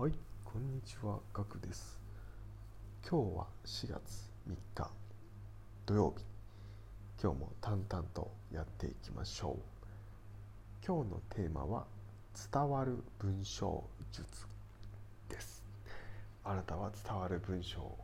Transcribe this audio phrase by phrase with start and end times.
[0.00, 0.12] はい、
[0.46, 1.98] こんにちは、ガクです。
[3.06, 4.90] 今日は4月3日
[5.84, 6.24] 土曜日。
[7.22, 10.86] 今日も淡々とやっていきましょう。
[10.86, 11.84] 今日のテーマは
[12.50, 14.24] 伝わる文章術
[15.28, 15.62] です。
[16.44, 17.98] あなたは伝わる文章を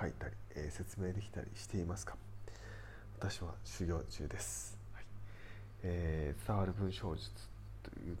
[0.00, 2.14] 書いたり、えー説明できたりしていますか？
[3.18, 4.78] 私は修行中です。
[4.92, 5.04] はい
[5.82, 7.32] えー伝わる文章術
[7.82, 8.16] という、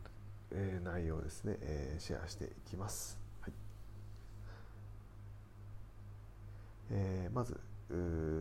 [0.86, 3.18] 内容をですね、えーシェアしていきます。
[3.40, 3.52] はい
[6.90, 7.58] えーまず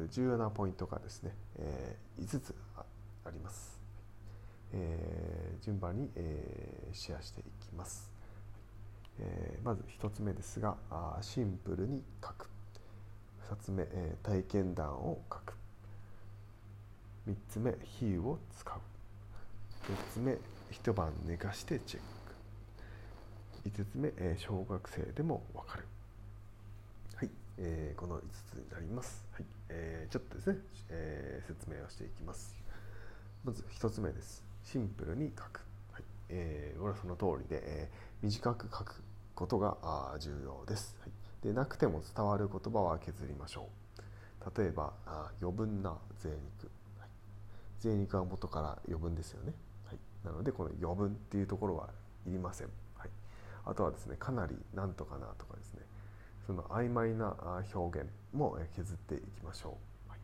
[0.09, 2.84] 重要なポイントがですね、え5つあ
[3.26, 3.80] あります。
[4.73, 8.12] えー順番に、えーシェアしていきます。
[9.20, 12.50] えーまず1つ目ですがあシンプルに書く
[13.50, 15.53] 2つ目、えー体験談を書く
[17.27, 18.77] 3つ目比喩を使う
[19.91, 20.38] 4つ目
[20.70, 22.14] 一晩寝かしてチェック
[23.65, 25.85] 5つ目、えー小学生でもわかる。
[27.15, 30.57] はい、えーこの5つになります、はいえーちょっとですね、
[30.89, 32.55] えー説明をしていきます。
[33.44, 34.44] まず1つ目です。
[34.63, 39.03] シンプルに書く、はいえーこれはその通りで、えー短く書く
[39.35, 41.11] ことが重要です、はい、
[41.45, 44.61] でなくても伝わる言葉は削りましょう。
[44.61, 47.09] 例えばあ余分な贅肉、はい、
[47.79, 49.53] 贅肉は元から余分ですよね、
[49.85, 51.89] はい、なのでこの余分っていうところは
[52.27, 52.69] いりません、
[53.66, 55.81] あとはですねかなりなんとかなとかですね。
[56.45, 57.35] その曖昧な
[57.73, 60.19] 表現も削っていきましょう、はい。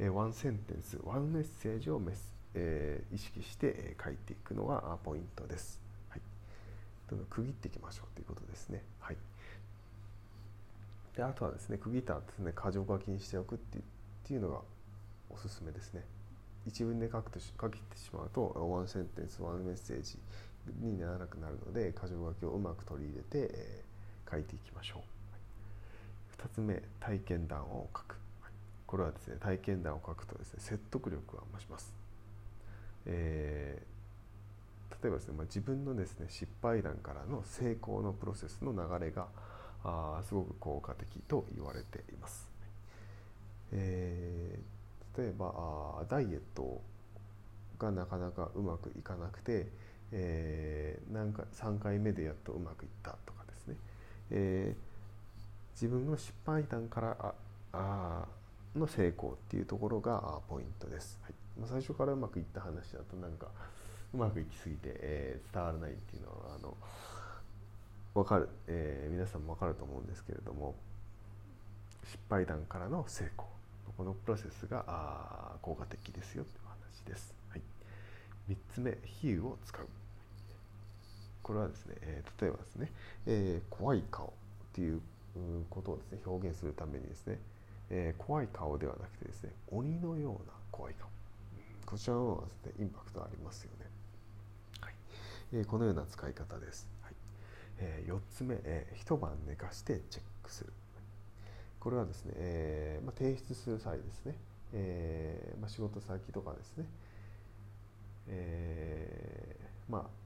[0.00, 6.20] えーワンセンテンスワンメッセージをメス、えー意識して書いていくのがポイントです、はい、
[7.30, 9.16] 区切っていきましょうということですね、はい、
[11.16, 14.58] であとはですね区切ったですね箇条書きにしておくっていうっていうのが
[15.30, 16.04] おすすめですね。
[16.66, 20.16] 一文で書くとし書きてしまうとワンセンテンスワンメッセージ
[20.80, 23.92] にならなくなるので箇条書きをうまく取り入れて、えー
[24.32, 25.04] 書いていきましょう、は
[26.48, 28.52] い、2つ目体験談を書く、はい。
[28.86, 31.92] これはですね体験談を書くとですね説得力が増します、
[33.04, 33.92] えー
[35.02, 39.26] 例えばですね、まあ、自分のですね失敗談からの成功のプロセスの流れが
[39.82, 42.48] あーすごく効果的と言われています、
[43.72, 44.82] えー
[45.18, 45.52] 例えば
[46.00, 46.80] あダイエット
[47.78, 49.66] がなかなかうまくいかなくて、
[50.12, 53.76] えーなんか3回目でやっとうまくいったとかですね、
[54.30, 54.92] えー
[55.74, 57.32] 自分の失敗談からあ
[57.72, 58.26] あ
[58.78, 61.32] の成功っていうところがポイントです、はい。
[61.58, 63.48] まあ、最初からうまくいった話だとなんか
[64.14, 66.76] うまくいきすぎて、えー伝わらないっていうのはあの
[68.14, 70.74] 分かる、えー皆さんも分かると思うんですけれども
[72.04, 73.46] 失敗談からの成功
[73.96, 77.62] このプロセスがあ効果的ですよという話です、はい、
[78.50, 79.86] 3つ目比喩を使う。
[81.42, 82.90] これはですね、えー例えばですね、
[83.26, 84.30] えー怖い顔っ
[84.72, 85.00] ていう
[85.36, 87.38] うことをですね表現するためにですね、
[87.90, 91.08] えー怖い顔ではなくてですね鬼のような怖い顔。
[91.08, 91.10] う
[91.82, 93.86] んこちらの方がですねインパクトありますよね、
[94.80, 94.94] はい。
[95.52, 97.14] えーこのような使い方です、はい。
[97.78, 100.72] え4つ目、えー一晩寝かしてチェックする。
[101.80, 104.36] これはですね、えーまあ、提出する際ですね、
[104.72, 106.84] えーまあ、仕事先とかですね、
[108.28, 110.21] えーまあ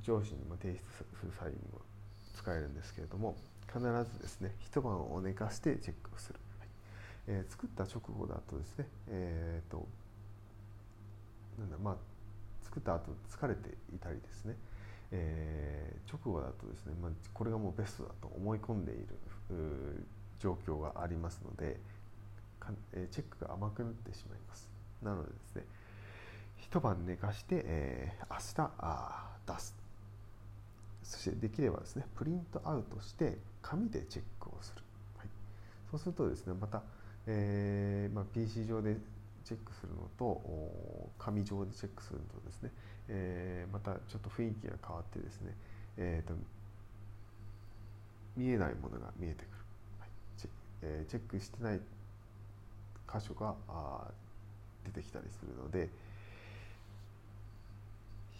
[0.00, 0.78] 上司にも提出
[1.20, 1.80] する際にも
[2.34, 3.36] 使えるんですけれども
[3.66, 6.68] 必ずですね一晩を寝かしてチェックをする、はい
[7.28, 9.86] えー作った直後だとですねえーと
[11.58, 11.96] なんだまあ
[12.64, 14.56] 作った後疲れていたりですね、
[15.10, 20.06] えー直後だとですね、まあ、これがもうベストだと思い込んでいる
[20.38, 21.78] 状況がありますので
[22.60, 24.68] かえーチェックが甘くなってしまいます。
[25.02, 25.64] なのでですね
[26.56, 29.81] 一晩寝かして、えー明日あ出す
[31.12, 34.82] そしてできればですねプリントアウトして紙でチェックをする、
[35.18, 35.28] はい、
[35.90, 36.82] そうするとですねまた、
[37.26, 38.96] えーまあ、PC 上で
[39.44, 40.40] チェックするのと
[41.18, 42.70] 紙上でチェックするのとですね、
[43.08, 45.54] えーまたちょっと雰囲気が変わってですね、
[45.98, 46.34] えーと
[48.34, 49.52] 見えないものが見えてくる、
[50.00, 50.08] はい。
[50.38, 50.48] チェ
[50.80, 51.80] えーチェックしてない
[53.06, 53.54] 箇所が
[54.84, 55.90] 出てきたりするので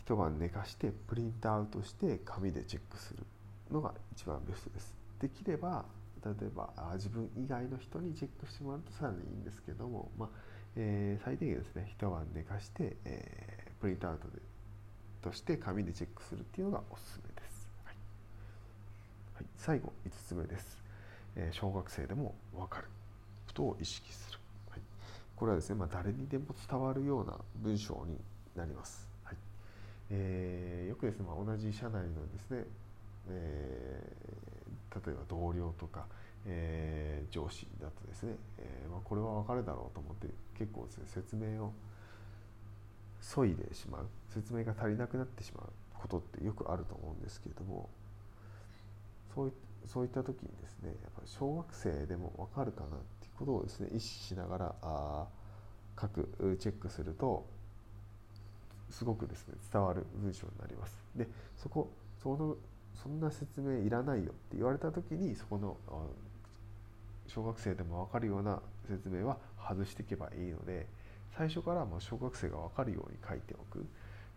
[0.04, 3.24] 一晩寝かしてプリントアウトして紙でチェックする
[3.70, 4.94] のが一番ベストです。
[5.20, 5.84] できれば
[6.24, 10.28] 例えば自分以外の人にチェックしてもらうとさらにいいんですけども、まあ
[10.76, 14.38] えー最低限ですね一晩寝かして、えープリントアウトで
[15.22, 17.96] として紙でチェックするっていうのがおすすめです、はい。
[19.34, 20.82] はい、最後5つ目です、
[21.36, 22.88] えー小学生でも分かる
[23.48, 24.38] ことを意識する、
[24.70, 24.80] はい、
[25.36, 28.18] これはですね、まあ、誰にでも伝わるような文章に
[28.56, 29.08] なります、
[30.12, 32.64] えーよくですね、まあ、同じ社内のですね
[33.28, 36.06] えー、例えば同僚とか、
[36.46, 40.28] えー、上司だとですね、えまあ、これは分かるだろうと思って
[40.58, 41.72] 結構ですね説明を
[43.20, 47.88] 削いでしまう説明が足りなくなってしまうことってよくあると思うんですけれども
[49.34, 49.52] そうい
[49.86, 55.26] そういった時にですねやっぱ小学生でも分かるかなっていうことをですね意識しながらあ
[56.00, 57.46] 書くチェックすると
[58.92, 60.96] すごくですね伝わる文章になります。
[61.16, 61.90] でそこ
[62.22, 62.56] その
[63.02, 65.76] そんな説明いらないよって言われた時にそこの
[67.26, 70.86] 小学生でも分かるような説明は外していけばいいので
[71.36, 73.84] 最初からもう小学生が分かるように書いておく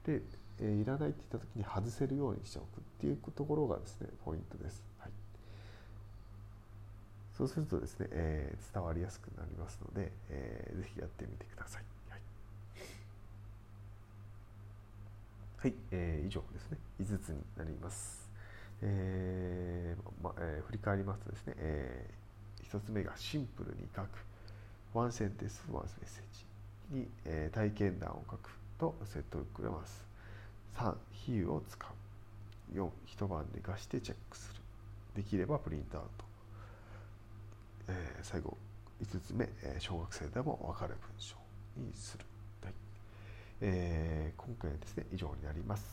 [0.05, 0.21] で、
[0.59, 2.67] えー、いらないって言った時に外せるようにしておくっ
[3.01, 4.83] ていうところがですねポイントです。
[4.99, 5.11] はい、
[7.37, 11.83] そうするとですね、えー、伝わりやすくなりますので、えー、ぜひやってみてください。
[15.57, 16.77] はい、えー、以上ですね。
[17.01, 18.29] 5つになります。
[18.81, 24.07] えーまえー、振り返りますとですね、えー、1つ目がシンプルに書く。
[24.93, 26.23] ワンセンテンスワンメッセー
[26.91, 26.97] ジ。
[26.99, 28.49] に、えー、体験談を書く
[28.79, 30.05] と説得くれます。
[30.77, 31.85] 3比喩を使
[32.73, 32.77] う。
[32.77, 34.61] 4一晩寝かしてチェックする。
[35.15, 36.25] できればプリントアウト、
[37.87, 38.57] えー、最後
[39.01, 41.35] 5つ目、えー、小学生でも分かる文章
[41.77, 42.25] にする、
[43.61, 45.83] えー、今回はですね以上になります。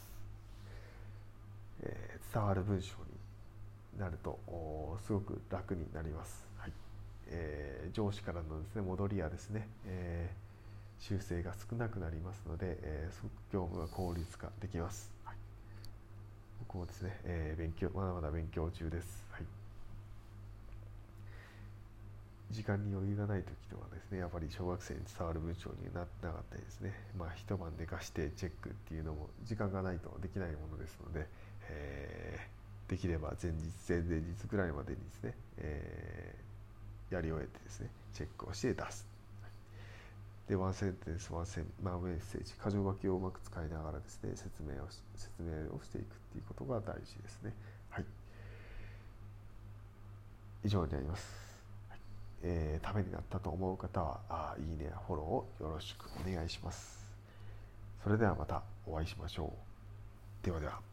[1.83, 2.95] えー、伝わる文章
[3.95, 4.39] になると
[5.05, 6.73] すごく楽になります、はい。
[7.29, 15.37] えー、上司からのですね戻りやですね、えー、修正が少なくなりますので、えー、すごく業務が効率化できます、はい、
[16.61, 19.62] 僕もですね、えー、勉強まだまだ勉強中です、はい。
[22.53, 31.27] 時間に余裕がない時とかですねやっぱり小学生に伝わる文章になってなかったりですねまあ一晩寝かしてチェックっていうのも時間がないとできないものですので、
[31.71, 39.07] えー、できれば前日前々日ぐらいまでにですね、えー、やり終えてですねチェックをして出す。
[40.49, 47.55] でワンセンテンスワンセン、まあ、メッセージ箇条書きをうまく使いながらですね説明を説明をしていくっていうことが大事ですね。
[47.89, 48.05] はい。
[50.65, 51.52] 以上になります。
[52.43, 57.03] えー、ためになったと思う方はあいいねやフォローをよろしくお願いします。
[58.03, 59.53] それではまたお会いしましょ
[60.43, 60.45] う。
[60.45, 60.92] ではでは。